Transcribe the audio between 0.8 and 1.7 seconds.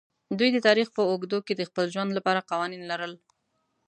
په اوږدو کې د